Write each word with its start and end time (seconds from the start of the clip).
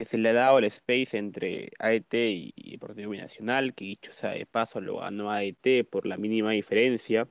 se 0.00 0.18
le 0.18 0.28
ha 0.30 0.32
dado 0.32 0.58
el 0.58 0.64
space 0.64 1.16
entre 1.16 1.70
AET 1.78 2.14
y, 2.14 2.52
y 2.56 2.72
Deportivo 2.72 3.10
Binacional, 3.10 3.74
que 3.74 3.86
dicho 3.86 4.12
sea 4.12 4.30
de 4.30 4.46
paso 4.46 4.80
lo 4.80 4.98
ganó 4.98 5.30
AET 5.30 5.88
por 5.90 6.06
la 6.06 6.16
mínima 6.16 6.52
diferencia, 6.52 7.28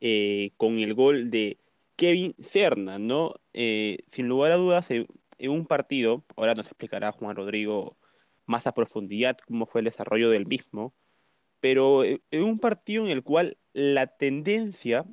eh, 0.00 0.52
con 0.56 0.78
el 0.78 0.94
gol 0.94 1.30
de 1.30 1.58
Kevin 1.96 2.34
Serna, 2.40 2.98
¿no? 2.98 3.34
Eh, 3.52 3.98
sin 4.08 4.28
lugar 4.28 4.52
a 4.52 4.56
dudas, 4.56 4.90
en, 4.90 5.06
un 5.40 5.66
partido, 5.66 6.24
ahora 6.36 6.54
nos 6.54 6.66
explicará 6.66 7.12
Juan 7.12 7.36
Rodrigo 7.36 7.96
más 8.46 8.66
a 8.66 8.74
profundidad 8.74 9.38
cómo 9.46 9.66
fue 9.66 9.80
el 9.80 9.84
desarrollo 9.86 10.30
del 10.30 10.46
mismo, 10.46 10.94
pero 11.60 12.04
en 12.04 12.20
un 12.32 12.58
partido 12.58 13.04
en 13.04 13.12
el 13.12 13.22
cual 13.22 13.58
la 13.72 14.08
tendencia 14.08 15.04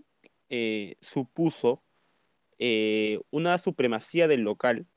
eh, 0.50 0.98
supuso 1.02 1.84
eh, 2.58 3.20
una 3.30 3.58
supremacía 3.60 4.28
del 4.28 4.42
local, 4.42 4.88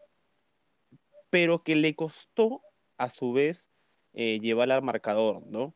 pero 1.33 1.63
que 1.63 1.77
le 1.77 1.95
costó 1.97 2.61
a 2.99 3.09
su 3.09 3.33
vez 3.33 3.71
eh, 4.13 4.39
llevar 4.39 4.71
al 4.71 4.83
marcador, 4.83 5.43
¿no? 5.47 5.75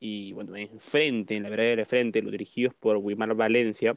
Y 0.00 0.32
bueno, 0.32 0.56
enfrente, 0.56 1.36
en 1.36 1.44
la 1.44 1.48
verdad 1.48 1.76
de 1.76 1.84
frente, 1.84 2.22
los 2.22 2.32
dirigidos 2.32 2.74
por 2.74 2.96
Wimar 2.96 3.32
Valencia, 3.36 3.96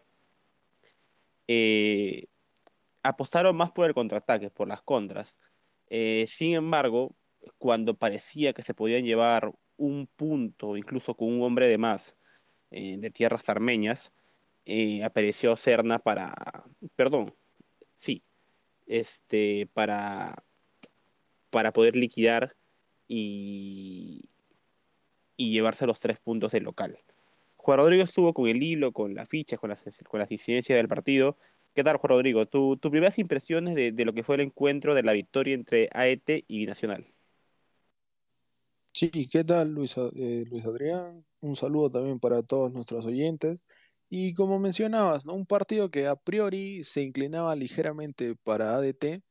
eh, 1.48 2.28
apostaron 3.02 3.58
más 3.58 3.72
por 3.72 3.88
el 3.88 3.96
contraataque, 3.96 4.52
por 4.52 4.68
las 4.68 4.84
contras. 4.84 5.40
Eh, 5.88 6.26
sin 6.28 6.54
embargo, 6.54 7.16
cuando 7.58 7.96
parecía 7.96 8.54
que 8.54 8.62
se 8.62 8.76
podían 8.76 9.04
llevar 9.04 9.52
un 9.78 10.06
punto, 10.06 10.78
incluso 10.78 11.16
con 11.16 11.30
un 11.34 11.42
hombre 11.42 11.68
de 11.68 11.80
más 11.80 12.16
de 12.70 13.10
tierras 13.10 13.50
armeñas, 13.50 14.14
eh, 14.64 15.04
apareció 15.04 15.58
Serna 15.58 15.98
para, 15.98 16.36
perdón, 16.96 17.34
sí, 17.96 18.24
este, 18.86 19.68
para, 19.74 20.44
para 21.50 21.74
poder 21.74 21.96
liquidar 21.96 22.56
y, 23.08 24.30
llevarse 25.38 25.88
los 25.88 26.00
tres 26.00 26.20
puntos 26.20 26.52
del 26.52 26.64
local. 26.64 27.00
Juan 27.58 27.78
Rodrigo 27.80 28.04
estuvo 28.04 28.34
con 28.34 28.48
el 28.48 28.62
hilo, 28.64 28.92
con 28.94 29.16
las 29.16 29.28
fichas, 29.30 29.60
con 29.60 29.70
las, 29.70 29.84
con 30.08 30.26
incidencias 30.30 30.78
del 30.78 30.88
partido. 30.88 31.38
¿Qué 31.74 31.84
tal, 31.84 31.98
Juan 31.98 32.10
Rodrigo? 32.10 32.46
¿Tu, 32.46 32.78
tus 32.78 32.92
primeras 32.92 33.20
impresiones 33.20 33.76
de, 33.76 33.92
de, 33.92 34.06
lo 34.06 34.14
que 34.14 34.24
fue 34.24 34.36
el 34.36 34.42
encuentro 34.42 34.96
de 34.96 35.04
la 35.04 35.14
victoria 35.14 35.56
entre 35.56 35.90
AET 35.94 36.46
y 36.48 36.60
Binacional? 36.60 37.08
Sí, 38.94 39.10
¿qué 39.32 39.44
tal, 39.44 39.72
Luis, 39.74 39.96
eh, 39.98 40.46
Luis 40.50 40.66
Adrián? 40.66 41.26
Un 41.42 41.56
saludo 41.56 41.90
también 41.90 42.20
para 42.20 42.44
todos 42.44 42.74
nuestros 42.74 43.06
oyentes. 43.06 43.64
Y 44.10 44.34
como 44.34 44.60
mencionabas, 44.60 45.26
¿no? 45.26 45.34
Un 45.36 45.46
partido 45.46 45.92
que 45.92 46.08
a 46.08 46.16
priori 46.16 46.84
se 46.84 47.02
inclinaba 47.04 47.56
ligeramente 47.56 48.36
para 48.44 48.76
ADT, 48.76 49.22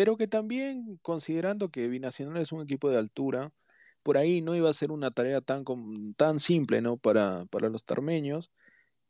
pero 0.00 0.16
que 0.16 0.26
también, 0.26 0.98
considerando 1.02 1.68
que 1.68 1.86
Binacional 1.86 2.40
es 2.40 2.52
un 2.52 2.62
equipo 2.62 2.88
de 2.88 2.96
altura, 2.96 3.52
por 4.02 4.16
ahí 4.16 4.40
no 4.40 4.56
iba 4.56 4.70
a 4.70 4.72
ser 4.72 4.92
una 4.92 5.10
tarea 5.10 5.42
tan, 5.42 5.62
tan 6.16 6.40
simple, 6.40 6.80
¿no? 6.80 6.96
Para, 6.96 7.44
para 7.50 7.68
los 7.68 7.84
tarmeños. 7.84 8.50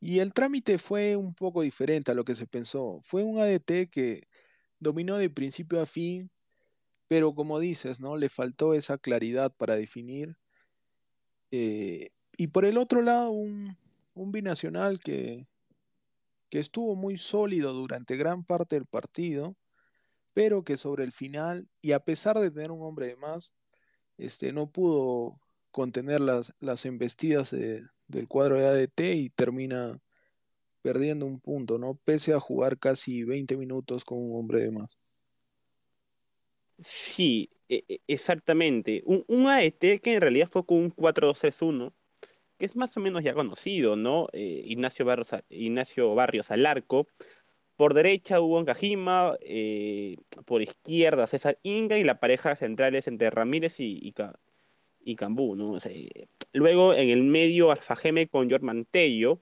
Y 0.01 0.19
el 0.19 0.33
trámite 0.33 0.79
fue 0.79 1.15
un 1.15 1.33
poco 1.33 1.63
diferente 1.63 2.11
a 2.11 2.15
lo 2.15 2.25
que 2.25 2.35
se 2.35 2.49
pensó. 2.49 2.99
Fue 3.05 3.23
un 3.23 3.39
ADT 3.39 3.89
que 3.89 4.27
dominó 4.81 5.17
de 5.17 5.31
principio 5.31 5.81
a 5.81 5.87
fin, 5.87 6.29
pero 7.07 7.37
como 7.37 7.61
dices, 7.61 8.01
¿no? 8.01 8.17
Le 8.17 8.29
faltó 8.29 8.75
esa 8.75 8.99
claridad 8.99 9.55
para 9.57 9.77
definir. 9.77 10.39
Eh, 11.53 12.11
y 12.37 12.49
por 12.49 12.65
el 12.65 12.79
otro 12.79 13.01
lado, 13.01 13.31
un, 13.31 13.77
un 14.15 14.33
binacional 14.33 14.99
que, 14.99 15.47
que 16.49 16.59
estuvo 16.59 16.97
muy 16.97 17.17
sólido 17.17 17.75
durante 17.75 18.17
gran 18.17 18.43
parte 18.43 18.75
del 18.75 18.87
partido, 18.87 19.55
pero 20.33 20.65
que 20.65 20.77
sobre 20.77 21.05
el 21.05 21.13
final, 21.13 21.69
y 21.83 21.93
a 21.93 22.01
pesar 22.01 22.39
de 22.39 22.51
tener 22.51 22.71
un 22.71 22.83
hombre 22.83 23.09
de 23.09 23.17
más, 23.17 23.55
este, 24.19 24.53
no 24.53 24.71
pudo 24.71 25.41
contener 25.71 26.21
las, 26.21 26.53
las 26.59 26.85
embestidas 26.87 27.51
de, 27.51 27.83
del 28.07 28.29
cuadro 28.29 28.57
de 28.57 28.67
ADT 28.67 29.01
y 29.15 29.31
termina 29.31 30.01
perdiendo 30.83 31.27
un 31.27 31.41
punto, 31.41 31.79
¿no? 31.79 31.95
Pese 32.05 32.33
a 32.33 32.41
jugar 32.41 32.79
casi 32.79 33.25
20 33.25 33.57
minutos 33.57 34.05
con 34.05 34.19
un 34.19 34.39
hombre 34.39 34.63
de 34.63 34.71
más. 34.71 34.99
Sí, 36.79 37.51
e, 37.69 37.85
e, 37.89 38.01
exactamente. 38.07 39.03
Un, 39.05 39.25
un 39.29 39.47
AET 39.47 40.01
que 40.01 40.15
en 40.15 40.21
realidad 40.21 40.49
fue 40.51 40.65
con 40.65 40.79
un 40.79 40.91
4-2-3-1, 40.91 41.93
que 42.59 42.67
es 42.67 42.77
más 42.77 42.97
o 42.97 43.01
menos 43.01 43.23
ya 43.23 43.35
conocido, 43.35 43.97
¿no? 43.97 44.29
Eh, 44.33 44.63
Ignacio, 44.67 45.05
Barrios, 45.05 45.29
Ignacio 45.51 46.15
Barrios 46.15 46.51
al 46.51 46.67
arco. 46.67 47.07
Por 47.81 47.95
derecha 47.95 48.43
hubo 48.43 48.63
Cajima, 48.67 49.39
eh, 49.41 50.19
por 50.45 50.61
izquierda 50.61 51.27
César 51.27 51.59
Inga 51.63 51.97
y 51.97 52.05
la 52.05 52.21
pareja 52.21 52.55
central 52.55 52.95
es 52.95 53.09
entre 53.09 53.31
Ramírez 53.31 53.81
y, 53.81 54.13
y, 55.03 55.17
Cambú, 55.17 55.81
sea, 55.81 55.91
luego 56.53 56.93
en 56.93 57.09
el 57.09 57.23
medio 57.23 57.71
Alfajeme 57.71 58.29
con 58.29 58.51
Jorman 58.51 58.85
Tello 58.85 59.41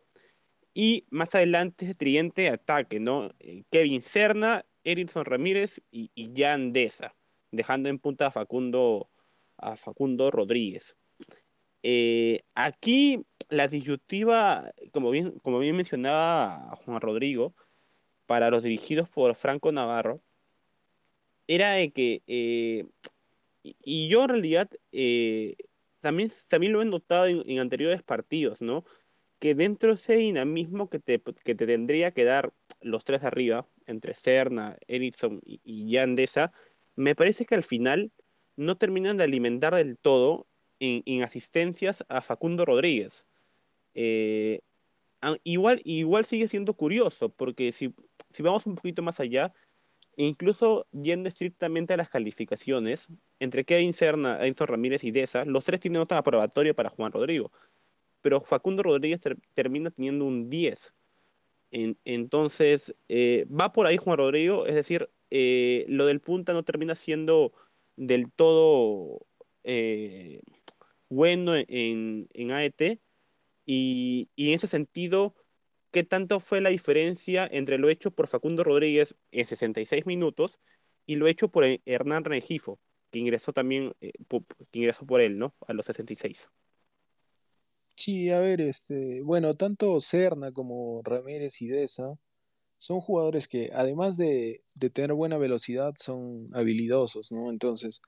y 0.72 1.04
más 1.10 1.34
adelante 1.34 1.84
ese 1.84 1.96
tridente 1.96 2.48
ataque, 2.48 3.00
¿no? 3.00 3.32
Eh, 3.40 3.64
Kevin 3.72 4.02
Serna, 4.02 4.64
Erickson 4.84 5.24
Ramírez 5.24 5.80
y, 5.90 6.12
y 6.14 6.32
Jan 6.40 6.72
Deza 6.72 7.16
dejando 7.50 7.88
en 7.88 7.98
punta 7.98 8.28
a 8.28 8.30
Facundo, 8.30 9.10
a 9.56 9.74
Facundo 9.74 10.30
Rodríguez. 10.30 10.94
Eh, 11.82 12.44
aquí 12.54 13.20
la 13.48 13.66
disyuntiva, 13.66 14.72
como 14.92 15.10
bien, 15.10 15.40
como 15.40 15.58
bien 15.58 15.74
mencionaba 15.74 16.76
Juan 16.84 17.00
Rodrigo, 17.00 17.56
para 18.28 18.50
los 18.50 18.62
dirigidos 18.62 19.08
por 19.08 19.34
Franco 19.34 19.72
Navarro, 19.72 20.20
era 21.48 21.72
de 21.72 21.90
que, 21.92 22.22
eh, 22.26 22.84
y, 23.62 24.08
yo 24.08 24.24
en 24.24 24.28
realidad 24.28 24.70
eh, 24.92 25.56
también, 26.00 26.30
también 26.48 26.74
lo 26.74 26.82
he 26.82 26.84
notado 26.84 27.26
en, 27.26 27.58
anteriores 27.58 28.02
partidos, 28.02 28.60
¿no? 28.60 28.84
Que 29.38 29.54
dentro 29.54 29.90
de 29.90 29.94
ese 29.94 30.16
dinamismo 30.16 30.90
que 30.90 30.98
te, 30.98 31.22
que 31.22 31.54
te 31.54 31.66
tendría 31.66 32.12
que 32.12 32.24
dar 32.24 32.52
los 32.82 33.04
tres 33.04 33.24
arriba, 33.24 33.66
entre 33.86 34.14
Serna, 34.14 34.76
Erickson 34.88 35.40
y, 35.46 35.60
y 35.64 35.90
Yandesa, 35.90 36.52
me 36.96 37.14
parece 37.14 37.46
que 37.46 37.54
al 37.54 37.62
final 37.62 38.12
no 38.56 38.76
terminan 38.76 39.16
de 39.16 39.24
alimentar 39.24 39.74
del 39.74 39.96
todo 39.96 40.46
en, 40.80 41.02
en 41.06 41.22
asistencias 41.22 42.04
a 42.08 42.20
Facundo 42.20 42.66
Rodríguez. 42.66 43.24
Eh, 43.94 44.60
igual, 45.44 45.80
igual 45.84 46.24
sigue 46.24 46.48
siendo 46.48 46.74
curioso, 46.74 47.28
porque 47.28 47.72
si, 47.72 47.94
si 48.30 48.42
vamos 48.42 48.66
un 48.66 48.74
poquito 48.74 49.02
más 49.02 49.20
allá, 49.20 49.52
incluso 50.16 50.86
yendo 50.92 51.28
estrictamente 51.28 51.94
a 51.94 51.96
las 51.96 52.08
calificaciones, 52.08 53.08
entre 53.38 53.64
Kevin 53.64 53.94
Serna, 53.94 54.44
Enzo 54.46 54.66
Ramírez 54.66 55.04
y 55.04 55.10
Deza, 55.10 55.44
los 55.44 55.64
tres 55.64 55.80
tienen 55.80 56.00
nota 56.00 56.18
aprobatoria 56.18 56.74
para 56.74 56.90
Juan 56.90 57.12
Rodrigo, 57.12 57.52
pero 58.20 58.40
Facundo 58.40 58.82
Rodríguez 58.82 59.20
ter, 59.20 59.36
termina 59.54 59.90
teniendo 59.90 60.24
un 60.24 60.50
10. 60.50 60.92
En, 61.70 61.98
entonces, 62.04 62.94
eh, 63.08 63.46
va 63.48 63.72
por 63.72 63.86
ahí 63.86 63.96
Juan 63.96 64.18
Rodrigo, 64.18 64.66
es 64.66 64.74
decir, 64.74 65.08
eh, 65.30 65.84
lo 65.88 66.06
del 66.06 66.20
punta 66.20 66.52
no 66.52 66.64
termina 66.64 66.94
siendo 66.94 67.52
del 67.96 68.30
todo 68.30 69.26
eh, 69.64 70.40
bueno 71.08 71.54
en, 71.56 72.28
en 72.32 72.50
AET. 72.50 73.00
Y, 73.70 74.30
y, 74.34 74.48
en 74.48 74.54
ese 74.54 74.66
sentido, 74.66 75.34
¿qué 75.90 76.02
tanto 76.02 76.40
fue 76.40 76.62
la 76.62 76.70
diferencia 76.70 77.46
entre 77.52 77.76
lo 77.76 77.90
hecho 77.90 78.10
por 78.10 78.26
Facundo 78.26 78.64
Rodríguez 78.64 79.14
en 79.30 79.44
66 79.44 80.06
minutos 80.06 80.58
y 81.04 81.16
lo 81.16 81.28
hecho 81.28 81.50
por 81.50 81.66
Hernán 81.84 82.24
Rengifo, 82.24 82.80
que 83.10 83.18
ingresó 83.18 83.52
también, 83.52 83.92
eh, 84.00 84.12
que 84.70 84.78
ingresó 84.78 85.04
por 85.04 85.20
él, 85.20 85.38
¿no? 85.38 85.54
A 85.66 85.74
los 85.74 85.84
66. 85.84 86.48
Sí, 87.94 88.30
a 88.30 88.38
ver, 88.38 88.62
este, 88.62 89.20
bueno, 89.20 89.54
tanto 89.54 90.00
Serna 90.00 90.50
como 90.50 91.02
Ramírez 91.04 91.60
y 91.60 91.68
Deza 91.68 92.18
son 92.78 93.00
jugadores 93.02 93.48
que 93.48 93.70
además 93.74 94.16
de, 94.16 94.62
de, 94.76 94.88
tener 94.88 95.12
buena 95.12 95.36
velocidad 95.36 95.92
son 95.98 96.38
habilidosos, 96.54 97.32
¿no? 97.32 97.50
Entonces, 97.50 98.00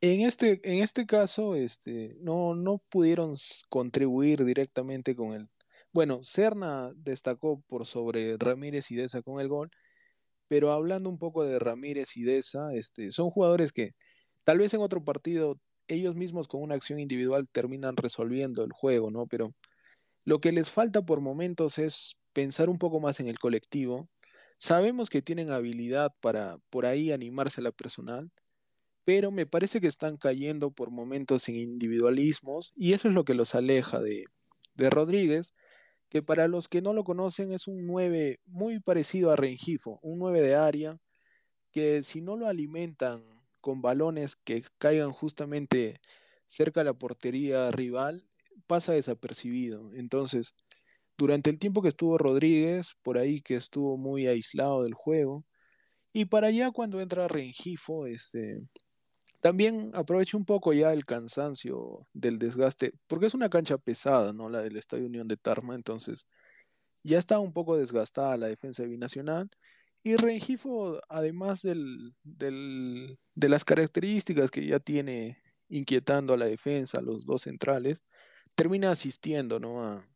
en 0.00 0.22
este, 0.22 0.60
en 0.64 0.82
este 0.82 1.06
caso, 1.06 1.54
este, 1.54 2.16
no, 2.20 2.54
no 2.54 2.78
pudieron 2.88 3.34
contribuir 3.68 4.44
directamente 4.44 5.16
con 5.16 5.32
el... 5.32 5.48
Bueno, 5.92 6.20
Serna 6.22 6.90
destacó 6.96 7.60
por 7.66 7.86
sobre 7.86 8.36
Ramírez 8.38 8.90
y 8.90 8.96
Deza 8.96 9.22
con 9.22 9.40
el 9.40 9.48
gol, 9.48 9.70
pero 10.48 10.72
hablando 10.72 11.10
un 11.10 11.18
poco 11.18 11.44
de 11.44 11.58
Ramírez 11.58 12.16
y 12.16 12.22
Deza, 12.22 12.72
este, 12.74 13.10
son 13.12 13.30
jugadores 13.30 13.72
que 13.72 13.94
tal 14.44 14.58
vez 14.58 14.74
en 14.74 14.80
otro 14.80 15.04
partido 15.04 15.58
ellos 15.88 16.14
mismos 16.14 16.48
con 16.48 16.62
una 16.62 16.74
acción 16.74 17.00
individual 17.00 17.48
terminan 17.50 17.96
resolviendo 17.96 18.62
el 18.64 18.72
juego, 18.72 19.10
¿no? 19.10 19.26
Pero 19.26 19.54
lo 20.24 20.40
que 20.40 20.52
les 20.52 20.70
falta 20.70 21.02
por 21.02 21.20
momentos 21.20 21.78
es 21.78 22.16
pensar 22.32 22.68
un 22.68 22.78
poco 22.78 23.00
más 23.00 23.20
en 23.20 23.28
el 23.28 23.38
colectivo. 23.38 24.08
Sabemos 24.58 25.10
que 25.10 25.22
tienen 25.22 25.50
habilidad 25.50 26.12
para 26.20 26.58
por 26.70 26.86
ahí 26.86 27.12
animarse 27.12 27.60
a 27.60 27.64
la 27.64 27.72
personal, 27.72 28.30
pero 29.08 29.30
me 29.30 29.46
parece 29.46 29.80
que 29.80 29.86
están 29.86 30.18
cayendo 30.18 30.70
por 30.70 30.90
momentos 30.90 31.48
en 31.48 31.54
individualismos 31.54 32.74
y 32.76 32.92
eso 32.92 33.08
es 33.08 33.14
lo 33.14 33.24
que 33.24 33.32
los 33.32 33.54
aleja 33.54 34.00
de, 34.00 34.26
de 34.74 34.90
Rodríguez, 34.90 35.54
que 36.10 36.20
para 36.22 36.46
los 36.46 36.68
que 36.68 36.82
no 36.82 36.92
lo 36.92 37.04
conocen 37.04 37.54
es 37.54 37.68
un 37.68 37.86
9 37.86 38.38
muy 38.44 38.80
parecido 38.80 39.30
a 39.30 39.36
Rengifo, 39.36 39.98
un 40.02 40.18
9 40.18 40.42
de 40.42 40.56
área, 40.56 40.98
que 41.70 42.02
si 42.02 42.20
no 42.20 42.36
lo 42.36 42.48
alimentan 42.48 43.24
con 43.62 43.80
balones 43.80 44.36
que 44.36 44.62
caigan 44.76 45.12
justamente 45.12 46.02
cerca 46.46 46.80
de 46.80 46.90
la 46.90 46.98
portería 46.98 47.70
rival 47.70 48.28
pasa 48.66 48.92
desapercibido. 48.92 49.90
Entonces, 49.94 50.54
durante 51.16 51.48
el 51.48 51.58
tiempo 51.58 51.80
que 51.80 51.88
estuvo 51.88 52.18
Rodríguez, 52.18 52.92
por 53.02 53.16
ahí 53.16 53.40
que 53.40 53.54
estuvo 53.54 53.96
muy 53.96 54.26
aislado 54.26 54.82
del 54.82 54.92
juego, 54.92 55.46
y 56.12 56.26
para 56.26 56.48
allá 56.48 56.72
cuando 56.72 57.00
entra 57.00 57.26
Rengifo, 57.26 58.06
este, 58.06 58.60
también 59.40 59.92
aprovecha 59.94 60.36
un 60.36 60.44
poco 60.44 60.72
ya 60.72 60.92
el 60.92 61.04
cansancio 61.04 62.06
del 62.12 62.38
desgaste, 62.38 62.92
porque 63.06 63.26
es 63.26 63.34
una 63.34 63.48
cancha 63.48 63.78
pesada, 63.78 64.32
¿no? 64.32 64.48
La 64.48 64.60
del 64.62 64.76
Estadio 64.76 65.06
Unión 65.06 65.28
de 65.28 65.36
Tarma, 65.36 65.74
entonces 65.74 66.26
ya 67.04 67.18
está 67.18 67.38
un 67.38 67.52
poco 67.52 67.76
desgastada 67.76 68.36
la 68.36 68.48
defensa 68.48 68.82
de 68.82 68.88
Binacional. 68.88 69.48
Y 70.02 70.16
Rengifo, 70.16 71.00
además 71.08 71.62
del, 71.62 72.14
de 72.22 73.48
las 73.48 73.64
características 73.64 74.50
que 74.50 74.64
ya 74.66 74.78
tiene 74.78 75.38
inquietando 75.68 76.34
a 76.34 76.36
la 76.36 76.46
defensa, 76.46 76.98
a 76.98 77.02
los 77.02 77.24
dos 77.26 77.42
centrales, 77.42 78.04
termina 78.54 78.90
asistiendo 78.90 79.60
¿no? 79.60 79.84
a, 79.84 80.08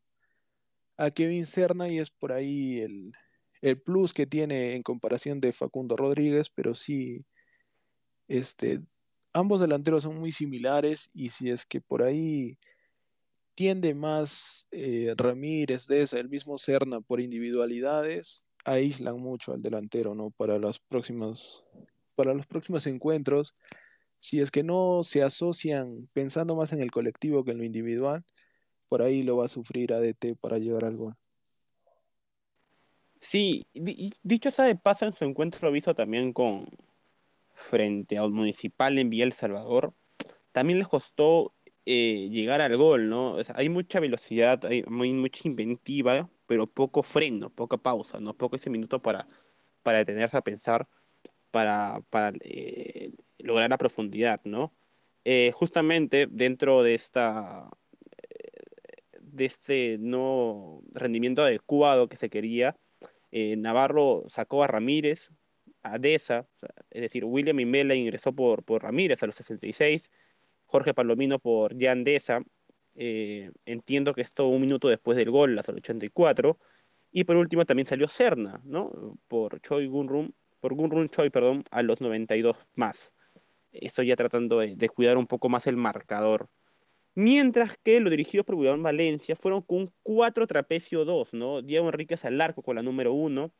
a 0.96 1.10
Kevin 1.10 1.46
Serna 1.46 1.88
y 1.88 1.98
es 1.98 2.10
por 2.10 2.32
ahí 2.32 2.80
el, 2.80 3.12
el 3.60 3.80
plus 3.80 4.12
que 4.12 4.26
tiene 4.26 4.74
en 4.74 4.82
comparación 4.82 5.40
de 5.40 5.52
Facundo 5.52 5.96
Rodríguez, 5.96 6.50
pero 6.50 6.74
sí, 6.74 7.24
este, 8.28 8.80
ambos 9.32 9.60
delanteros 9.60 10.02
son 10.02 10.18
muy 10.18 10.32
similares 10.32 11.10
y 11.14 11.30
si 11.30 11.50
es 11.50 11.64
que 11.66 11.80
por 11.80 12.02
ahí 12.02 12.58
tiende 13.54 13.94
más 13.94 14.66
eh, 14.70 15.14
Ramírez, 15.16 15.86
Deza, 15.86 16.18
el 16.18 16.28
mismo 16.28 16.58
Serna 16.58 17.00
por 17.00 17.20
individualidades, 17.20 18.46
aíslan 18.64 19.18
mucho 19.18 19.52
al 19.52 19.62
delantero, 19.62 20.14
¿no? 20.14 20.30
Para 20.30 20.58
las 20.58 20.78
próximas, 20.78 21.64
para 22.14 22.34
los 22.34 22.46
próximos 22.46 22.86
encuentros, 22.86 23.54
si 24.20 24.40
es 24.40 24.50
que 24.50 24.62
no 24.62 25.02
se 25.02 25.22
asocian 25.22 26.08
pensando 26.14 26.56
más 26.56 26.72
en 26.72 26.82
el 26.82 26.90
colectivo 26.90 27.44
que 27.44 27.50
en 27.50 27.58
lo 27.58 27.64
individual, 27.64 28.24
por 28.88 29.02
ahí 29.02 29.22
lo 29.22 29.38
va 29.38 29.46
a 29.46 29.48
sufrir 29.48 29.92
ADT 29.92 30.36
para 30.40 30.58
llegar 30.58 30.84
al 30.84 30.96
gol. 30.96 31.14
Sí, 33.20 33.66
dicho 34.22 34.48
está 34.48 34.64
de 34.64 34.74
paso 34.74 35.06
en 35.06 35.12
su 35.12 35.24
encuentro 35.24 35.70
visto 35.70 35.94
también 35.94 36.32
con 36.32 36.66
frente 37.54 38.18
al 38.18 38.30
Municipal 38.30 38.98
en 38.98 39.10
Villa 39.10 39.24
El 39.24 39.32
Salvador, 39.32 39.94
también 40.52 40.78
les 40.78 40.88
costó 40.88 41.52
eh, 41.86 42.28
llegar 42.30 42.60
al 42.60 42.76
gol, 42.76 43.08
¿no? 43.08 43.36
hay 43.54 43.68
mucha 43.68 44.00
velocidad, 44.00 44.64
hay 44.64 44.84
muy, 44.84 45.12
mucha 45.12 45.48
inventiva, 45.48 46.28
pero 46.46 46.66
poco 46.66 47.02
freno, 47.02 47.50
poca 47.50 47.78
pausa, 47.78 48.20
¿no? 48.20 48.34
Poco 48.34 48.56
ese 48.56 48.70
minuto 48.70 49.00
para, 49.00 49.26
para 49.82 49.98
detenerse 49.98 50.36
a 50.36 50.42
pensar, 50.42 50.88
para, 51.50 52.02
para 52.10 52.36
eh, 52.42 53.12
lograr 53.38 53.70
la 53.70 53.78
profundidad, 53.78 54.40
¿no? 54.44 54.72
Eh, 55.24 55.52
justamente 55.54 56.26
dentro 56.30 56.82
de 56.82 56.94
esta 56.94 57.70
de 59.32 59.46
este 59.46 59.96
no 59.98 60.82
rendimiento 60.92 61.42
adecuado 61.42 62.08
que 62.08 62.16
se 62.16 62.30
quería, 62.30 62.76
eh, 63.32 63.56
Navarro 63.56 64.24
sacó 64.28 64.62
a 64.62 64.66
Ramírez, 64.66 65.30
a 65.82 65.98
Deza, 65.98 66.46
es 66.90 67.02
decir, 67.02 67.24
William 67.24 67.58
Imela 67.60 67.94
ingresó 67.94 68.32
por, 68.32 68.62
por 68.62 68.82
Ramírez 68.82 69.22
a 69.22 69.26
los 69.26 69.36
66, 69.36 70.10
Jorge 70.66 70.94
Palomino 70.94 71.38
por 71.38 71.78
Jan 71.78 72.04
Deza, 72.04 72.42
eh, 72.94 73.50
entiendo 73.66 74.14
que 74.14 74.22
esto 74.22 74.48
un 74.48 74.60
minuto 74.60 74.88
después 74.88 75.16
del 75.16 75.30
gol, 75.30 75.58
hasta 75.58 75.72
el 75.72 75.78
84, 75.78 76.58
y 77.10 77.24
por 77.24 77.36
último 77.36 77.64
también 77.64 77.86
salió 77.86 78.08
Serna, 78.08 78.60
¿no? 78.64 79.18
Por 79.28 79.60
Choi 79.60 79.86
Gunrum, 79.86 80.32
por 80.60 80.74
Gunrum 80.74 81.08
Choi, 81.08 81.30
perdón, 81.30 81.64
a 81.70 81.82
los 81.82 82.00
92 82.00 82.56
más. 82.74 83.12
Eso 83.72 84.02
ya 84.02 84.16
tratando 84.16 84.60
de, 84.60 84.88
cuidar 84.88 85.16
un 85.16 85.26
poco 85.26 85.48
más 85.48 85.66
el 85.66 85.76
marcador. 85.76 86.48
Mientras 87.14 87.76
que 87.82 88.00
los 88.00 88.10
dirigidos 88.10 88.46
por 88.46 88.54
William 88.54 88.82
Valencia 88.82 89.36
fueron 89.36 89.62
con 89.62 89.78
un 89.78 89.94
4 90.02 90.46
trapecio 90.46 91.04
2, 91.04 91.34
¿no? 91.34 91.62
Diego 91.62 91.86
Enríquez 91.86 92.24
al 92.24 92.40
arco 92.40 92.62
con 92.62 92.76
la 92.76 92.82
número 92.82 93.12
1, 93.12 93.52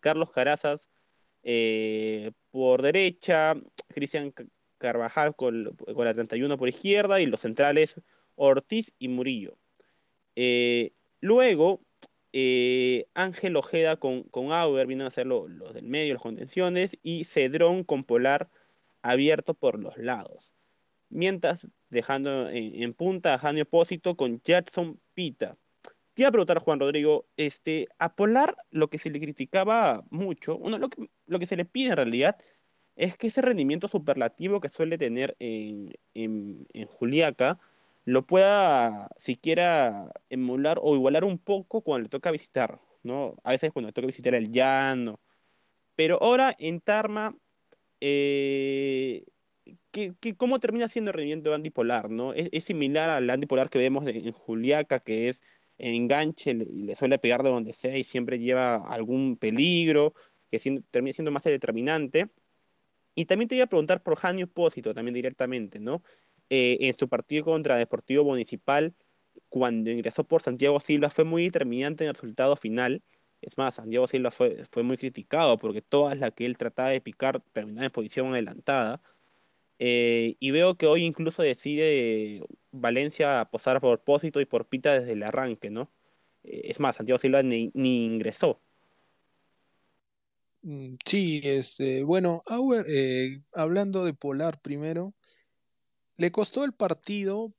Carlos 0.00 0.30
Carazas 0.30 0.90
eh, 1.42 2.32
por 2.50 2.82
derecha, 2.82 3.54
Cristian 3.88 4.32
Carvajal 4.78 5.34
con, 5.34 5.64
la 5.64 6.14
31 6.14 6.56
por 6.56 6.68
izquierda 6.68 7.20
y 7.20 7.26
los 7.26 7.40
centrales 7.40 8.00
Ortiz 8.36 8.92
y 8.98 9.08
Murillo. 9.08 9.58
Eh, 10.36 10.92
luego, 11.20 11.80
eh, 12.32 13.06
Ángel 13.14 13.56
Ojeda 13.56 13.96
con, 13.96 14.24
con 14.24 14.52
Auer 14.52 14.86
vino 14.86 15.06
a 15.06 15.10
ser 15.10 15.26
los 15.26 15.74
del 15.74 15.88
medio, 15.88 16.14
las 16.14 16.22
contenciones, 16.22 16.96
y 17.02 17.24
Cedrón 17.24 17.84
con 17.84 18.04
Polar 18.04 18.48
abierto 19.02 19.54
por 19.54 19.78
los 19.78 19.96
lados 19.96 20.52
mientras 21.10 21.68
dejando 21.88 22.48
en, 22.50 22.94
punta 22.94 23.34
a 23.34 23.38
Janio 23.38 23.64
Opósito 23.64 24.16
con 24.16 24.40
Jackson 24.42 25.00
Pita. 25.14 25.56
Te 26.18 26.22
iba 26.22 26.30
a 26.30 26.32
preguntar, 26.32 26.58
Juan 26.58 26.80
Rodrigo, 26.80 27.28
este, 27.36 27.86
a 28.00 28.16
Polar 28.16 28.56
lo 28.72 28.90
que 28.90 28.98
se 28.98 29.08
le 29.08 29.20
criticaba 29.20 30.02
mucho, 30.10 30.56
uno, 30.56 30.76
lo, 30.76 30.88
que, 31.38 31.46
se 31.46 31.54
le 31.54 31.64
pide 31.64 31.90
en 31.90 31.96
realidad 31.96 32.36
es 32.96 33.16
que 33.16 33.28
ese 33.28 33.40
rendimiento 33.40 33.86
superlativo 33.86 34.60
que 34.60 34.68
suele 34.68 34.98
tener 34.98 35.36
en, 35.38 35.94
en, 36.14 36.66
en 36.72 36.88
Juliaca 36.88 37.60
lo 38.04 38.26
pueda 38.26 39.10
siquiera 39.16 40.10
emular 40.28 40.80
o 40.82 40.96
igualar 40.96 41.22
un 41.22 41.38
poco 41.38 41.82
cuando 41.82 42.02
le 42.02 42.08
toca 42.08 42.32
visitar, 42.32 42.80
¿no? 43.04 43.36
A 43.44 43.52
veces 43.52 43.70
cuando 43.70 43.86
le 43.86 43.92
toca 43.92 44.08
visitar 44.08 44.34
el 44.34 44.50
llano. 44.50 45.20
Pero 45.94 46.18
ahora 46.20 46.52
en 46.58 46.80
Tarma 46.80 47.36
eh, 48.00 49.24
cómo 50.36 50.58
termina 50.58 50.88
siendo 50.88 51.12
el 51.12 51.14
rendimiento 51.14 51.54
antipolar, 51.54 52.10
¿no? 52.10 52.32
Es, 52.32 52.64
similar 52.64 53.08
al 53.08 53.30
antipolar 53.30 53.70
que 53.70 53.78
vemos 53.78 54.04
en 54.08 54.32
Juliaca, 54.32 54.98
que 54.98 55.28
es 55.28 55.42
enganche 55.78 56.50
y 56.50 56.54
le 56.54 56.94
suele 56.94 57.18
pegar 57.18 57.42
de 57.42 57.50
donde 57.50 57.72
sea 57.72 57.96
y 57.96 58.04
siempre 58.04 58.38
lleva 58.38 58.76
algún 58.76 59.36
peligro, 59.36 60.14
que 60.50 60.58
termina 60.90 61.14
siendo 61.14 61.30
más 61.30 61.44
determinante. 61.44 62.28
Y 63.14 63.26
también 63.26 63.48
te 63.48 63.56
iba 63.56 63.64
a 63.64 63.68
preguntar 63.68 64.02
por 64.02 64.16
Janio 64.16 64.46
Pósito, 64.46 64.94
también 64.94 65.14
directamente, 65.14 65.80
¿no? 65.80 66.02
Eh, 66.50 66.78
en 66.80 66.96
su 66.96 67.08
partido 67.08 67.44
contra 67.44 67.76
Deportivo 67.76 68.24
Municipal, 68.24 68.94
cuando 69.48 69.90
ingresó 69.90 70.24
por 70.24 70.42
Santiago 70.42 70.80
Silva, 70.80 71.10
fue 71.10 71.24
muy 71.24 71.44
determinante 71.44 72.04
en 72.04 72.08
el 72.08 72.14
resultado 72.14 72.56
final. 72.56 73.02
Es 73.40 73.58
más, 73.58 73.74
Santiago 73.76 74.06
Silva 74.08 74.30
fue, 74.30 74.64
fue 74.70 74.82
muy 74.82 74.96
criticado 74.96 75.58
porque 75.58 75.82
todas 75.82 76.18
las 76.18 76.32
que 76.32 76.46
él 76.46 76.56
trataba 76.56 76.90
de 76.90 77.00
picar 77.00 77.40
terminaban 77.52 77.86
en 77.86 77.92
posición 77.92 78.32
adelantada. 78.32 79.02
Eh, 79.78 80.36
y 80.40 80.50
veo 80.50 80.76
que 80.76 80.86
hoy 80.86 81.04
incluso 81.04 81.42
decide 81.42 82.42
Valencia 82.72 83.48
posar 83.50 83.80
por 83.80 84.02
Pósito 84.02 84.40
y 84.40 84.44
por 84.44 84.68
Pita 84.68 84.94
desde 84.94 85.12
el 85.12 85.22
arranque, 85.22 85.70
¿no? 85.70 85.90
Eh, 86.44 86.62
es 86.64 86.80
más, 86.80 86.96
Santiago 86.96 87.18
Silva 87.20 87.42
ni, 87.42 87.70
ingresó. 87.74 88.60
Mm, 90.62 90.96
sí, 91.04 91.40
este, 91.44 92.02
bueno, 92.02 92.42
Auer, 92.46 92.86
eh, 92.88 93.40
hablando 93.52 94.04
de 94.04 94.14
Polar 94.14 94.60
primero, 94.60 95.14
le 96.16 96.30
costó 96.32 96.64
el 96.64 96.72
partido 96.72 97.52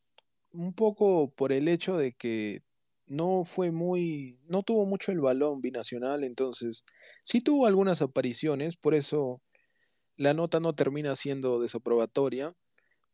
un 0.52 0.74
poco 0.74 1.32
por 1.34 1.52
el 1.54 1.68
hecho 1.68 1.98
de 1.98 2.14
que 2.14 2.62
no 3.08 3.44
fue 3.46 3.72
muy, 3.72 4.38
no 4.48 4.64
tuvo 4.64 4.86
mucho 4.86 5.12
el 5.12 5.22
balón 5.22 5.62
binacional, 5.62 6.24
entonces 6.24 6.84
sí 7.24 7.42
tuvo 7.42 7.66
algunas 7.66 8.02
apariciones, 8.02 8.78
por 8.78 8.94
eso 8.94 9.42
la 10.20 10.34
nota 10.34 10.60
no 10.60 10.74
termina 10.74 11.16
siendo 11.16 11.62
desaprobatoria, 11.62 12.54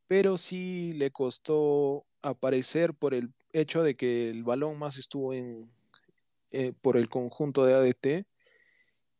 pero 0.08 0.38
sí 0.38 0.92
le 0.94 1.12
costó 1.12 2.08
aparecer 2.24 2.96
por 2.96 3.14
el 3.14 3.32
hecho 3.54 3.84
de 3.84 3.96
que 3.96 4.32
el 4.32 4.44
balón 4.44 4.80
más 4.80 4.98
estuvo 4.98 5.32
en, 5.32 5.72
eh, 6.50 6.74
por 6.82 6.98
el 6.98 7.08
conjunto 7.08 7.64
de 7.64 7.76
ADT. 7.76 8.26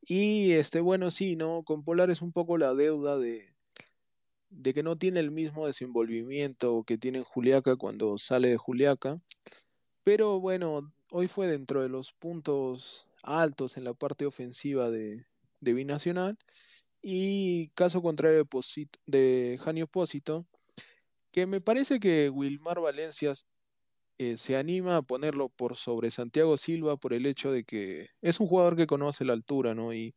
Y 0.02 0.54
este, 0.54 0.80
bueno, 0.82 1.12
sí, 1.12 1.36
¿no? 1.36 1.62
Con 1.64 1.84
Polar 1.84 2.10
es 2.10 2.24
un 2.24 2.32
poco 2.32 2.58
la 2.58 2.74
deuda 2.74 3.20
de, 3.20 3.54
de 4.50 4.74
que 4.74 4.82
no 4.82 4.98
tiene 4.98 5.20
el 5.20 5.30
mismo 5.30 5.68
desenvolvimiento 5.68 6.84
que 6.88 6.98
tiene 6.98 7.20
en 7.20 7.24
Juliaca 7.24 7.76
cuando 7.76 8.18
sale 8.18 8.48
de 8.48 8.58
Juliaca. 8.58 9.22
Pero 10.04 10.40
bueno, 10.40 10.92
hoy 11.12 11.28
fue 11.28 11.46
dentro 11.46 11.84
de 11.84 11.90
los 11.90 12.14
puntos 12.14 13.12
altos 13.22 13.78
en 13.78 13.84
la 13.84 13.94
parte 13.94 14.26
ofensiva 14.26 14.90
de, 14.90 15.28
de 15.62 15.74
Binacional. 15.74 16.40
Y 17.08 17.70
caso 17.76 18.02
contrario 18.02 18.48
de, 19.06 19.60
Janio 19.64 19.86
Pósito, 19.86 20.48
que 21.32 21.46
me 21.46 21.60
parece 21.60 22.00
que 22.00 22.32
Wilmar 22.32 22.82
Valencias 22.82 23.46
eh, 24.18 24.38
se 24.38 24.58
anima 24.58 24.98
a 24.98 25.02
ponerlo 25.04 25.50
por 25.50 25.76
sobre 25.76 26.10
Santiago 26.10 26.58
Silva 26.58 26.98
por 26.98 27.14
el 27.14 27.28
hecho 27.28 27.52
de 27.52 27.64
que 27.64 28.10
es 28.22 28.40
un 28.40 28.48
jugador 28.48 28.76
que 28.76 28.88
conoce 28.88 29.24
la 29.24 29.34
altura, 29.34 29.76
¿no? 29.76 29.94
Y 29.94 30.16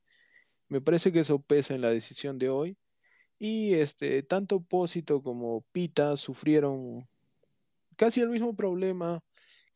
me 0.69 0.81
parece 0.81 1.13
que 1.13 1.21
eso 1.21 1.43
pesa 1.43 1.75
en 1.75 1.83
la 1.83 1.91
decisión 1.91 2.39
de 2.39 2.49
hoy. 2.49 2.79
Y 3.39 3.75
este, 3.75 4.23
tanto 4.23 4.61
Pósito 4.63 5.23
como 5.23 5.67
Pita 5.73 6.17
sufrieron 6.17 7.07
casi 7.97 8.23
el 8.23 8.31
mismo 8.31 8.57
problema 8.57 9.21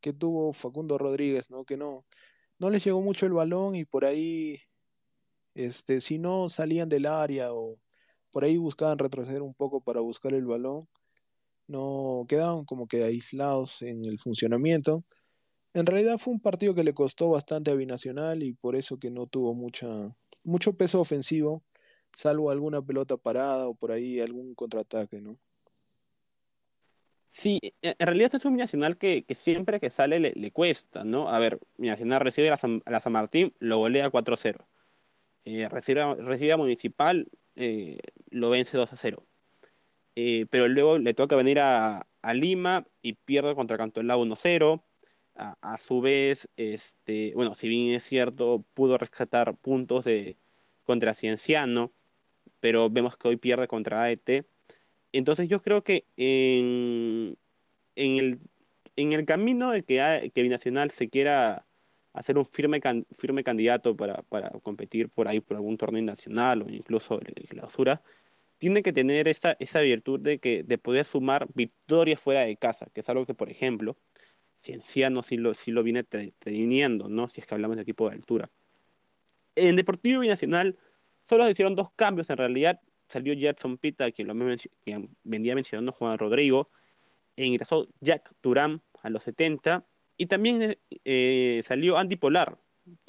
que 0.00 0.14
tuvo 0.14 0.54
Facundo 0.54 0.96
Rodríguez, 0.96 1.50
¿no? 1.50 1.66
Que 1.66 1.76
no, 1.76 2.06
no 2.58 2.70
les 2.70 2.82
llegó 2.82 3.02
mucho 3.02 3.26
el 3.26 3.34
balón 3.34 3.76
y 3.76 3.84
por 3.84 4.06
ahí 4.06 4.62
este, 5.54 6.00
si 6.00 6.18
no 6.18 6.48
salían 6.48 6.88
del 6.88 7.06
área 7.06 7.52
o, 7.52 7.78
por 8.32 8.44
ahí 8.44 8.56
buscaban 8.56 8.98
retroceder 8.98 9.42
un 9.42 9.54
poco 9.54 9.80
para 9.80 10.00
buscar 10.00 10.32
el 10.34 10.46
balón, 10.46 10.88
no 11.68 12.24
quedaban 12.28 12.64
como 12.64 12.88
que 12.88 13.04
aislados 13.04 13.82
en 13.82 14.02
el 14.06 14.18
funcionamiento. 14.18 15.04
En 15.74 15.86
realidad 15.86 16.18
fue 16.18 16.34
un 16.34 16.40
partido 16.40 16.74
que 16.74 16.84
le 16.84 16.94
costó 16.94 17.30
bastante 17.30 17.70
a 17.70 17.74
Binacional 17.74 18.42
y 18.42 18.54
por 18.54 18.76
eso 18.76 18.98
que 18.98 19.10
no 19.10 19.26
tuvo 19.26 19.54
mucha, 19.54 20.14
mucho 20.44 20.74
peso 20.74 21.00
ofensivo, 21.00 21.62
salvo 22.14 22.50
alguna 22.50 22.82
pelota 22.82 23.16
parada 23.16 23.68
o 23.68 23.74
por 23.74 23.92
ahí 23.92 24.20
algún 24.20 24.54
contraataque, 24.54 25.20
¿no? 25.20 25.38
Sí, 27.30 27.58
en 27.80 27.94
realidad 27.98 28.26
este 28.26 28.36
es 28.36 28.44
un 28.44 28.52
Binacional 28.52 28.98
que, 28.98 29.24
que 29.24 29.34
siempre 29.34 29.80
que 29.80 29.88
sale 29.88 30.20
le, 30.20 30.52
cuesta, 30.52 31.04
¿no? 31.04 31.30
A 31.30 31.38
ver, 31.38 31.58
Binacional 31.78 32.20
recibe 32.20 32.48
a 32.50 32.58
la 32.86 33.00
San, 33.00 33.12
Martín, 33.12 33.54
lo 33.58 33.78
golea 33.78 34.10
4-0. 34.10 34.66
Eh, 35.44 35.68
recibe, 35.68 36.14
recibe, 36.16 36.52
a 36.52 36.56
Municipal, 36.56 37.28
eh, 37.56 37.98
lo 38.30 38.50
vence 38.50 38.78
2-0. 38.78 39.24
Eh, 40.14 40.46
pero 40.50 40.68
luego 40.68 40.98
le 40.98 41.14
toca 41.14 41.36
venir 41.36 41.58
a, 41.60 42.06
a 42.22 42.34
Lima 42.34 42.86
y 43.02 43.14
pierde 43.14 43.54
contra 43.54 43.78
Cantolao 43.78 44.24
1-0. 44.24 44.82
A, 45.34 45.56
a, 45.62 45.78
su 45.78 46.00
vez, 46.02 46.48
este, 46.56 47.32
bueno, 47.34 47.54
si 47.54 47.68
bien 47.68 47.94
es 47.94 48.04
cierto, 48.04 48.64
pudo 48.74 48.98
rescatar 48.98 49.56
puntos 49.56 50.04
de, 50.04 50.36
contra 50.84 51.14
Cienciano, 51.14 51.92
pero 52.60 52.90
vemos 52.90 53.16
que 53.16 53.28
hoy 53.28 53.36
pierde 53.36 53.68
contra 53.68 54.02
AET. 54.02 54.46
Entonces 55.12 55.48
yo 55.48 55.62
creo 55.62 55.82
que 55.84 56.06
en, 56.16 57.38
en, 57.96 58.16
el, 58.18 58.40
en 58.96 59.12
el 59.12 59.24
camino 59.26 59.70
de 59.70 59.82
que, 59.84 60.30
que 60.34 60.42
Binacional 60.42 60.90
se 60.90 61.08
quiera 61.10 61.66
hacer 62.12 62.38
un 62.38 62.44
firme, 62.44 62.80
firme 63.12 63.44
candidato 63.44 63.96
para, 63.96 64.22
para, 64.22 64.50
competir 64.62 65.08
por 65.08 65.28
ahí 65.28 65.40
por 65.40 65.56
algún 65.56 65.76
torneo 65.76 66.02
nacional 66.02 66.62
o 66.62 66.70
incluso 66.70 67.20
la 67.20 67.46
clausura, 67.48 68.02
tiene 68.58 68.82
que 68.82 68.92
tener 68.92 69.28
esa, 69.28 69.56
esa 69.58 69.80
virtud 69.80 70.20
de, 70.20 70.38
que, 70.38 70.62
de 70.62 70.78
poder 70.78 71.04
sumar 71.04 71.48
victorias 71.54 72.20
fuera 72.20 72.42
de 72.42 72.56
casa, 72.56 72.86
que 72.92 73.00
es 73.00 73.08
algo 73.08 73.26
que, 73.26 73.34
por 73.34 73.50
ejemplo, 73.50 73.96
Cienciano 74.56 75.22
sí 75.22 75.36
lo, 75.36 75.54
sí 75.54 75.72
lo 75.72 75.82
viene 75.82 76.04
teniendo, 76.04 77.08
¿no? 77.08 77.28
Si 77.28 77.40
es 77.40 77.46
que 77.46 77.54
hablamos 77.54 77.76
de 77.76 77.82
equipo 77.82 78.08
de 78.08 78.14
altura. 78.14 78.50
En 79.56 79.74
Deportivo 79.76 80.20
Binacional 80.20 80.78
solo 81.22 81.44
se 81.44 81.50
hicieron 81.50 81.74
dos 81.74 81.90
cambios 81.96 82.30
en 82.30 82.36
realidad 82.36 82.80
salió 83.12 83.34
Jackson 83.34 83.76
Pita, 83.76 84.10
quien, 84.10 84.28
lo 84.28 84.34
quien 84.82 85.14
venía 85.22 85.54
mencionando 85.54 85.92
Juan 85.92 86.18
Rodrigo, 86.18 86.70
e 87.36 87.44
ingresó 87.44 87.86
Jack 88.00 88.32
Durán 88.42 88.82
a 89.02 89.10
los 89.10 89.22
70, 89.24 89.84
y 90.22 90.26
también 90.26 90.78
eh, 91.04 91.62
salió 91.64 91.98
Andy 91.98 92.14
Polar, 92.14 92.56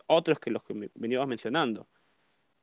otros 0.07 0.39
que 0.39 0.49
los 0.49 0.63
que 0.63 0.89
veníamos 0.95 1.27
mencionando, 1.27 1.87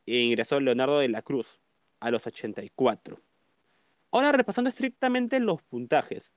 e 0.06 0.18
ingresó 0.18 0.58
Leonardo 0.58 0.98
de 0.98 1.08
la 1.08 1.22
Cruz 1.22 1.60
a 2.00 2.10
los 2.10 2.26
84. 2.26 3.20
Ahora 4.10 4.32
repasando 4.32 4.68
estrictamente 4.68 5.38
los 5.38 5.62
puntajes, 5.62 6.32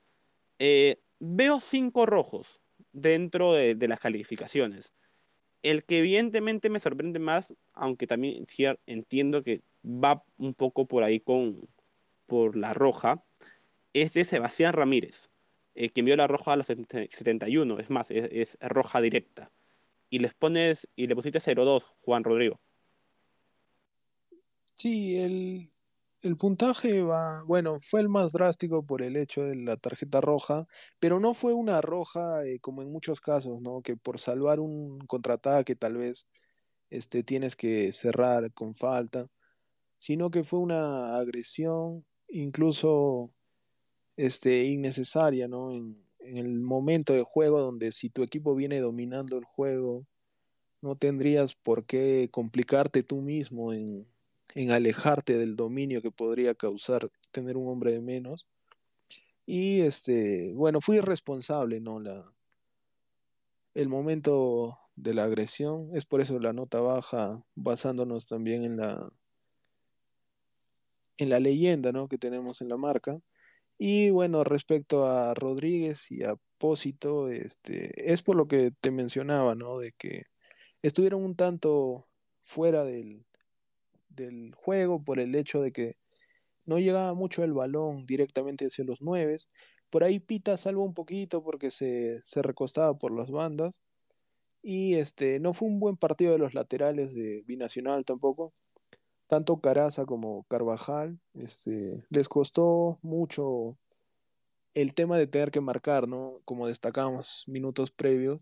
eh, 0.60 1.00
veo 1.18 1.58
cinco 1.58 2.06
rojos 2.06 2.60
dentro 2.92 3.52
de, 3.52 3.74
de 3.74 3.88
las 3.88 3.98
calificaciones. 3.98 4.94
El 5.64 5.82
que 5.82 5.98
evidentemente 5.98 6.70
me 6.70 6.78
sorprende 6.78 7.18
más, 7.18 7.52
aunque 7.72 8.06
también 8.06 8.46
entiendo 8.86 9.42
que 9.42 9.62
va 9.84 10.22
un 10.38 10.54
poco 10.54 10.86
por 10.86 11.02
ahí 11.02 11.18
con 11.18 11.68
por 12.26 12.54
la 12.54 12.74
roja, 12.74 13.24
es 13.92 14.12
de 14.12 14.22
Sebastián 14.22 14.72
Ramírez, 14.72 15.30
eh, 15.74 15.90
que 15.90 16.00
envió 16.00 16.16
la 16.16 16.26
roja 16.26 16.52
a 16.52 16.56
los 16.56 16.66
71, 16.66 17.78
es 17.80 17.90
más, 17.90 18.10
es, 18.10 18.56
roja 18.60 19.00
directa. 19.00 19.50
Y 20.08 20.20
les 20.20 20.34
pones, 20.34 20.88
y 20.94 21.06
le 21.08 21.16
pusiste 21.16 21.40
0-2, 21.40 21.82
Juan 22.02 22.22
Rodrigo. 22.22 22.60
Sí, 24.76 25.16
el, 25.16 25.72
el 26.22 26.36
puntaje 26.36 27.02
va, 27.02 27.42
bueno, 27.42 27.78
fue 27.80 28.00
el 28.00 28.08
más 28.08 28.32
drástico 28.32 28.84
por 28.86 29.02
el 29.02 29.16
hecho 29.16 29.42
de 29.42 29.56
la 29.56 29.76
tarjeta 29.76 30.20
roja, 30.20 30.66
pero 31.00 31.18
no 31.20 31.34
fue 31.34 31.52
una 31.52 31.80
roja 31.80 32.44
eh, 32.44 32.60
como 32.60 32.82
en 32.82 32.92
muchos 32.92 33.20
casos, 33.20 33.60
¿no? 33.60 33.82
Que 33.82 33.96
por 33.96 34.18
salvar 34.18 34.60
un 34.60 34.98
contraataque 35.06 35.74
tal 35.76 35.96
vez 35.96 36.26
este, 36.90 37.24
tienes 37.24 37.56
que 37.56 37.92
cerrar 37.92 38.52
con 38.52 38.74
falta, 38.74 39.26
sino 39.98 40.30
que 40.30 40.44
fue 40.44 40.60
una 40.60 41.16
agresión 41.16 42.04
incluso 42.28 43.33
este, 44.16 44.64
innecesaria. 44.64 45.46
En, 45.46 46.04
el 46.20 46.60
momento 46.60 47.12
de 47.12 47.22
juego 47.22 47.60
donde 47.60 47.92
si 47.92 48.08
tu 48.08 48.22
equipo 48.22 48.54
viene 48.54 48.80
dominando 48.80 49.36
el 49.36 49.44
juego, 49.44 50.06
no 50.80 50.96
tendrías 50.96 51.54
por 51.54 51.84
qué 51.84 52.28
complicarte 52.32 53.02
tú 53.02 53.20
mismo 53.20 53.74
en 53.74 54.06
alejarte 54.70 55.36
del 55.36 55.54
dominio 55.54 56.00
que 56.00 56.10
podría 56.10 56.54
causar 56.54 57.10
tener 57.30 57.56
un 57.58 57.68
hombre 57.68 57.92
de 57.92 58.00
menos. 58.00 58.46
Y 59.46 59.80
este, 59.82 60.52
bueno, 60.54 60.80
fui 60.80 61.00
responsable, 61.00 61.80
¿no? 61.80 62.00
La, 62.00 62.24
el 63.74 63.88
momento 63.88 64.78
de 64.96 65.12
la 65.12 65.24
agresión, 65.24 65.90
es 65.94 66.06
por 66.06 66.20
eso 66.20 66.38
la 66.38 66.52
nota 66.52 66.80
baja, 66.80 67.44
basándonos 67.54 68.26
también 68.26 68.64
en 68.64 68.76
la 68.76 69.12
en 71.16 71.30
la 71.30 71.38
leyenda, 71.38 71.92
¿no? 71.92 72.08
que 72.08 72.18
tenemos 72.18 72.60
en 72.60 72.68
la 72.68 72.76
marca. 72.76 73.20
Y 73.78 74.10
bueno, 74.10 74.44
respecto 74.44 75.06
a 75.06 75.34
Rodríguez 75.34 76.10
y 76.10 76.22
a 76.22 76.36
Pósito, 76.58 77.28
este, 77.28 78.12
es 78.12 78.22
por 78.22 78.36
lo 78.36 78.46
que 78.46 78.72
te 78.80 78.90
mencionaba, 78.90 79.54
¿no? 79.54 79.78
De 79.78 79.92
que 79.92 80.26
estuvieron 80.82 81.24
un 81.24 81.34
tanto 81.36 82.06
fuera 82.42 82.84
del, 82.84 83.24
del 84.08 84.54
juego 84.54 85.02
por 85.02 85.18
el 85.18 85.34
hecho 85.34 85.60
de 85.60 85.72
que 85.72 85.96
no 86.66 86.78
llegaba 86.78 87.14
mucho 87.14 87.44
el 87.44 87.52
balón 87.52 88.06
directamente 88.06 88.66
hacia 88.66 88.84
los 88.84 89.02
nueve. 89.02 89.36
Por 89.90 90.04
ahí 90.04 90.20
Pita 90.20 90.56
salva 90.56 90.82
un 90.82 90.94
poquito 90.94 91.42
porque 91.42 91.70
se, 91.70 92.20
se, 92.22 92.42
recostaba 92.42 92.96
por 92.98 93.12
las 93.12 93.30
bandas. 93.30 93.80
Y 94.62 94.94
este, 94.94 95.40
no 95.40 95.52
fue 95.52 95.68
un 95.68 95.78
buen 95.80 95.96
partido 95.96 96.32
de 96.32 96.38
los 96.38 96.54
laterales 96.54 97.14
de 97.14 97.42
Binacional 97.46 98.04
tampoco. 98.04 98.52
Tanto 99.26 99.60
Caraza 99.60 100.04
como 100.04 100.44
Carvajal 100.44 101.18
este, 101.34 102.04
les 102.10 102.28
costó 102.28 102.98
mucho 103.02 103.78
el 104.74 104.94
tema 104.94 105.16
de 105.16 105.26
tener 105.26 105.50
que 105.50 105.60
marcar, 105.60 106.08
¿no? 106.08 106.36
Como 106.44 106.66
destacamos 106.66 107.44
minutos 107.46 107.90
previos 107.90 108.40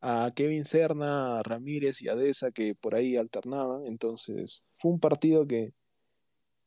a 0.00 0.30
Kevin 0.34 0.64
Serna, 0.64 1.38
a 1.38 1.42
Ramírez 1.42 2.02
y 2.02 2.08
a 2.08 2.14
que 2.52 2.74
por 2.80 2.94
ahí 2.94 3.16
alternaban. 3.16 3.86
Entonces 3.86 4.64
fue 4.72 4.92
un 4.92 5.00
partido 5.00 5.46
que 5.46 5.72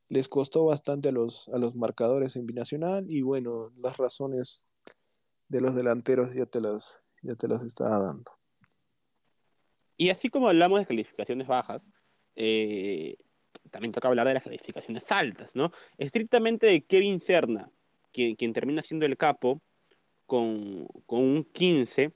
les 0.10 0.28
costó 0.28 0.66
bastante 0.66 1.10
a 1.10 1.12
los, 1.12 1.50
a 1.50 1.58
los 1.58 1.76
marcadores 1.76 2.36
en 2.36 2.46
binacional 2.46 3.06
y 3.10 3.22
bueno, 3.22 3.72
las 3.78 3.98
razones 3.98 4.68
de 5.50 5.62
los 5.62 5.76
delanteros 5.76 6.34
ya 6.34 6.46
te 6.46 6.62
las, 6.62 7.04
ya 7.22 7.36
te 7.36 7.48
las 7.48 7.64
estaba 7.64 8.00
dando. 8.00 8.32
Y 9.98 10.10
así 10.10 10.30
como 10.30 10.48
hablamos 10.48 10.80
de 10.80 10.86
calificaciones 10.86 11.48
bajas, 11.48 11.88
eh, 12.36 13.18
también 13.72 13.92
toca 13.92 14.08
hablar 14.08 14.28
de 14.28 14.36
las 14.36 14.44
calificaciones 14.44 15.12
altas, 15.12 15.56
¿no? 15.56 15.72
Estrictamente 15.98 16.68
de 16.68 16.86
Kevin 16.86 17.20
Serna, 17.20 17.70
quien, 18.12 18.36
quien 18.36 18.54
termina 18.54 18.82
siendo 18.82 19.06
el 19.06 19.18
capo 19.18 19.62
con, 20.26 20.88
con 21.06 21.20
un 21.20 21.44
15 21.44 22.14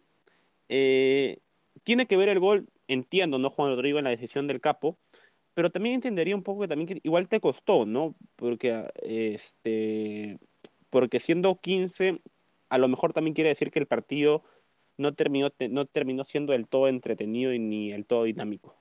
eh, 0.73 1.39
tiene 1.83 2.05
que 2.05 2.15
ver 2.15 2.29
el 2.29 2.39
gol, 2.39 2.69
entiendo, 2.87 3.39
¿no, 3.39 3.49
Juan 3.49 3.71
Rodrigo, 3.71 3.97
en 3.97 4.05
la 4.05 4.11
decisión 4.11 4.47
del 4.47 4.61
capo, 4.61 4.97
pero 5.53 5.69
también 5.69 5.95
entendería 5.95 6.35
un 6.35 6.43
poco 6.43 6.61
que 6.61 6.69
también 6.69 7.01
igual 7.03 7.27
te 7.27 7.41
costó, 7.41 7.85
¿no? 7.85 8.15
Porque, 8.37 8.89
este, 9.01 10.39
porque 10.89 11.19
siendo 11.19 11.59
15, 11.59 12.21
a 12.69 12.77
lo 12.77 12.87
mejor 12.87 13.11
también 13.11 13.33
quiere 13.33 13.49
decir 13.49 13.69
que 13.69 13.79
el 13.79 13.87
partido 13.87 14.43
no 14.97 15.13
terminó, 15.13 15.49
no 15.69 15.85
terminó 15.85 16.23
siendo 16.23 16.53
del 16.53 16.67
todo 16.67 16.87
entretenido 16.87 17.53
y 17.53 17.59
ni 17.59 17.91
del 17.91 18.05
todo 18.05 18.23
dinámico. 18.23 18.80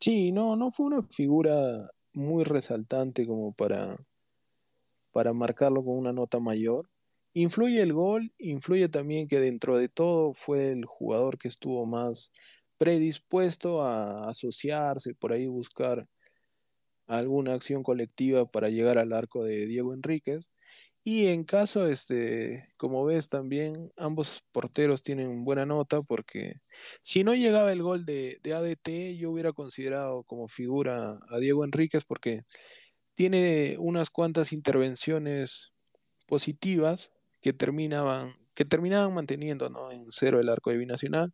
Sí, 0.00 0.32
no, 0.32 0.56
no 0.56 0.70
fue 0.70 0.86
una 0.86 1.02
figura 1.02 1.90
muy 2.14 2.44
resaltante 2.44 3.26
como 3.26 3.52
para, 3.52 3.96
para 5.12 5.32
marcarlo 5.32 5.84
con 5.84 5.98
una 5.98 6.12
nota 6.12 6.38
mayor. 6.40 6.88
Influye 7.34 7.82
el 7.82 7.92
gol, 7.92 8.32
influye 8.38 8.88
también 8.88 9.28
que 9.28 9.40
dentro 9.40 9.76
de 9.78 9.88
todo 9.88 10.32
fue 10.34 10.70
el 10.70 10.84
jugador 10.84 11.38
que 11.38 11.48
estuvo 11.48 11.86
más 11.86 12.32
predispuesto 12.78 13.82
a 13.82 14.28
asociarse, 14.28 15.14
por 15.14 15.32
ahí 15.32 15.46
buscar 15.46 16.08
alguna 17.06 17.54
acción 17.54 17.82
colectiva 17.82 18.46
para 18.46 18.68
llegar 18.68 18.98
al 18.98 19.12
arco 19.12 19.42
de 19.44 19.66
Diego 19.66 19.94
Enríquez. 19.94 20.50
Y 21.10 21.28
en 21.28 21.44
caso, 21.44 21.86
este, 21.86 22.68
como 22.76 23.02
ves 23.02 23.30
también, 23.30 23.90
ambos 23.96 24.44
porteros 24.52 25.02
tienen 25.02 25.42
buena 25.42 25.64
nota 25.64 26.02
porque 26.02 26.60
si 27.00 27.24
no 27.24 27.34
llegaba 27.34 27.72
el 27.72 27.82
gol 27.82 28.04
de, 28.04 28.38
de 28.42 28.52
ADT, 28.52 29.16
yo 29.16 29.30
hubiera 29.30 29.54
considerado 29.54 30.24
como 30.24 30.48
figura 30.48 31.18
a 31.30 31.38
Diego 31.38 31.64
Enríquez 31.64 32.04
porque 32.04 32.44
tiene 33.14 33.76
unas 33.78 34.10
cuantas 34.10 34.52
intervenciones 34.52 35.72
positivas 36.26 37.10
que 37.40 37.54
terminaban, 37.54 38.34
que 38.52 38.66
terminaban 38.66 39.14
manteniendo 39.14 39.70
¿no? 39.70 39.90
en 39.90 40.04
cero 40.10 40.40
el 40.40 40.50
arco 40.50 40.68
de 40.68 40.76
binacional, 40.76 41.32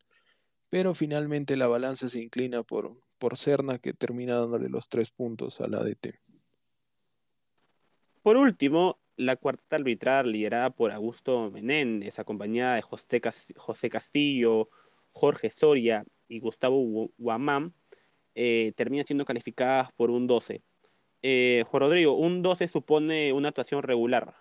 pero 0.70 0.94
finalmente 0.94 1.56
la 1.56 1.66
balanza 1.66 2.08
se 2.08 2.22
inclina 2.22 2.62
por, 2.62 2.96
por 3.18 3.36
Cerna 3.36 3.80
que 3.80 3.92
termina 3.92 4.38
dándole 4.38 4.68
los 4.68 4.88
tres 4.88 5.10
puntos 5.10 5.60
a 5.60 5.66
la 5.66 5.78
ADT. 5.78 6.14
Por 8.22 8.36
último, 8.36 9.00
la 9.16 9.36
cuarta 9.36 9.76
arbitral 9.76 10.32
liderada 10.32 10.70
por 10.70 10.90
Augusto 10.92 11.50
Menéndez, 11.50 12.18
acompañada 12.18 12.76
de 12.76 12.82
José 12.82 13.90
Castillo, 13.90 14.68
Jorge 15.12 15.50
Soria 15.50 16.04
y 16.28 16.40
Gustavo 16.40 17.10
Guamán, 17.16 17.74
eh, 18.34 18.72
termina 18.76 19.04
siendo 19.04 19.24
calificadas 19.24 19.92
por 19.92 20.10
un 20.10 20.26
12. 20.26 20.62
Eh, 21.22 21.64
Juan 21.68 21.80
Rodrigo, 21.80 22.12
un 22.14 22.42
12 22.42 22.68
supone 22.68 23.32
una 23.32 23.48
actuación 23.48 23.82
regular. 23.82 24.34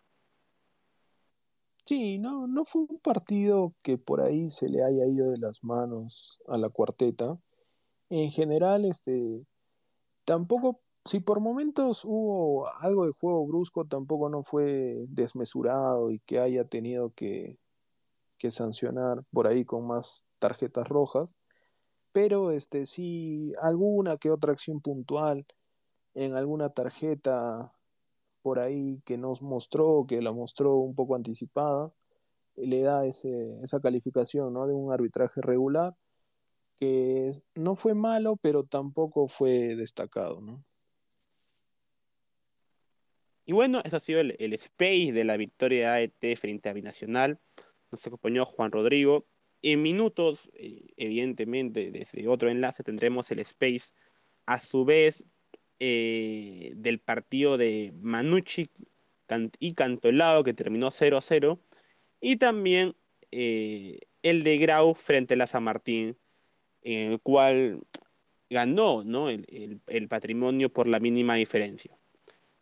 Sí, 1.86 2.18
no, 2.18 2.48
no 2.48 2.66
fue 2.66 2.84
un 2.84 3.00
partido 3.00 3.74
que 3.82 3.98
por 3.98 4.22
ahí 4.22 4.50
se 4.50 4.70
le 4.70 4.84
haya 4.84 5.06
ido 5.06 5.32
de 5.32 5.38
las 5.38 5.64
manos 5.64 6.40
a 6.48 6.58
la 6.58 6.70
cuarteta. 6.70 7.38
En 8.10 8.32
general, 8.32 8.86
este, 8.86 9.46
tampoco, 10.26 10.82
si 11.06 11.20
por 11.20 11.42
momentos 11.42 12.06
hubo 12.06 12.68
algo 12.80 13.06
de 13.06 13.12
juego 13.12 13.46
brusco, 13.46 13.86
tampoco 13.86 14.30
no 14.30 14.44
fue 14.44 15.06
desmesurado 15.10 16.12
y 16.12 16.20
que 16.20 16.40
haya 16.40 16.66
tenido 16.66 17.12
que, 17.14 17.58
sancionar 18.50 19.24
por 19.32 19.48
ahí 19.48 19.64
con 19.64 19.88
más 19.88 20.28
tarjetas 20.40 20.90
rojas. 20.90 21.34
Pero 22.12 22.52
este, 22.52 22.86
sí, 22.86 23.54
alguna 23.62 24.18
que 24.18 24.32
otra 24.32 24.52
acción 24.52 24.82
puntual 24.82 25.46
en 26.14 26.36
alguna 26.38 26.70
tarjeta 26.70 27.74
por 28.42 28.60
ahí 28.60 29.02
que 29.06 29.18
nos 29.18 29.42
mostró, 29.42 30.06
que 30.08 30.22
la 30.22 30.34
mostró 30.34 30.76
un 30.76 30.94
poco 30.94 31.16
anticipada, 31.16 31.94
le 32.58 32.82
da 32.82 33.06
ese, 33.06 33.60
esa 33.64 33.80
calificación 33.80 34.54
¿no? 34.54 34.68
de 34.68 34.74
un 34.74 34.92
arbitraje 34.92 35.42
regular, 35.42 35.96
que 36.80 37.32
no 37.56 37.76
fue 37.76 37.96
malo, 37.96 38.36
pero 38.42 38.66
tampoco 38.66 39.28
fue 39.28 39.76
destacado. 39.78 40.42
¿no? 40.42 40.66
Y 43.46 43.54
bueno, 43.54 43.82
eso 43.84 43.98
ha 43.98 44.00
sido 44.00 44.22
el, 44.22 44.36
el 44.40 44.54
space 44.54 45.12
de 45.12 45.24
la 45.24 45.38
victoria 45.38 45.94
de 45.94 46.12
AET 46.22 46.38
frente 46.38 46.70
a 46.70 46.74
Binacional. 46.74 47.40
Nos 47.92 48.06
acompañó 48.08 48.46
Juan 48.46 48.72
Rodrigo. 48.72 49.26
En 49.62 49.82
minutos, 49.82 50.50
eh, 50.56 50.88
evidentemente, 50.98 51.90
desde 51.92 52.28
otro 52.28 52.50
enlace 52.50 52.84
tendremos 52.84 53.32
el 53.32 53.40
space. 53.40 53.94
A 54.46 54.60
su 54.60 54.84
vez, 54.84 55.24
eh, 55.80 56.74
del 56.76 57.00
partido 57.00 57.58
de 57.58 57.94
Manucci 58.02 58.70
y 59.60 59.74
Cantolao, 59.74 60.44
que 60.44 60.54
terminó 60.54 60.92
0-0, 60.92 61.60
y 62.22 62.38
también 62.38 62.96
eh, 63.32 64.00
el 64.22 64.44
de 64.44 64.58
Grau 64.58 64.94
frente 64.96 65.34
a 65.34 65.38
la 65.38 65.48
San 65.48 65.64
Martín, 65.64 66.18
en 66.84 67.14
el 67.14 67.20
cual 67.22 67.82
ganó 68.50 69.04
¿no? 69.04 69.30
el, 69.30 70.08
patrimonio 70.10 70.72
por 70.72 70.88
la 70.88 71.00
mínima 71.00 71.36
diferencia. 71.36 71.98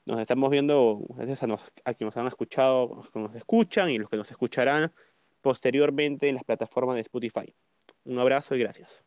Nos 0.06 0.20
estamos 0.20 0.50
viendo, 0.50 1.06
gracias 1.16 1.44
a, 1.44 1.48
los, 1.48 1.64
a 1.86 1.94
quienes 1.94 2.16
nos 2.16 2.18
han 2.18 2.28
escuchado, 2.28 2.96
los 2.96 3.12
que 3.12 3.20
nos 3.20 3.36
escuchan 3.36 3.90
y 3.92 4.00
los 4.00 4.10
que 4.10 4.18
nos 4.18 4.32
escucharán 4.32 4.92
posteriormente 5.42 6.28
en 6.28 6.36
las 6.36 6.44
plataformas 6.44 6.96
de 6.96 7.02
Spotify. 7.02 7.54
Un 8.06 8.20
abrazo 8.20 8.56
y 8.56 8.60
gracias. 8.60 9.06